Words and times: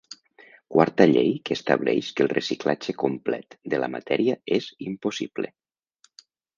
Quarta 0.75 1.05
llei 1.11 1.29
que 1.49 1.57
estableix 1.57 2.09
que 2.17 2.27
el 2.27 2.31
reciclatge 2.33 2.97
complet 3.05 3.57
de 3.75 3.85
la 3.87 3.93
matèria 4.01 4.41
és 4.61 4.75
impossible. 4.91 5.57